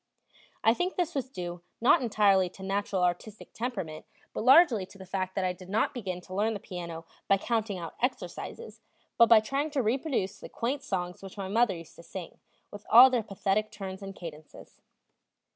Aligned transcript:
I 0.63 0.73
think 0.73 0.95
this 0.95 1.13
was 1.13 1.29
due 1.29 1.61
not 1.79 2.01
entirely 2.01 2.49
to 2.49 2.63
natural 2.63 3.03
artistic 3.03 3.53
temperament, 3.53 4.07
but 4.33 4.43
largely 4.43 4.83
to 4.87 4.97
the 4.97 5.05
fact 5.05 5.35
that 5.35 5.45
I 5.45 5.53
did 5.53 5.69
not 5.69 5.93
begin 5.93 6.21
to 6.21 6.33
learn 6.33 6.55
the 6.55 6.59
piano 6.59 7.05
by 7.27 7.37
counting 7.37 7.77
out 7.77 7.93
exercises, 8.01 8.81
but 9.19 9.29
by 9.29 9.41
trying 9.41 9.69
to 9.69 9.83
reproduce 9.83 10.39
the 10.39 10.49
quaint 10.49 10.81
songs 10.81 11.21
which 11.21 11.37
my 11.37 11.49
mother 11.49 11.75
used 11.75 11.95
to 11.97 12.01
sing, 12.01 12.39
with 12.71 12.83
all 12.89 13.11
their 13.11 13.21
pathetic 13.21 13.69
turns 13.71 14.01
and 14.01 14.15
cadences. 14.15 14.81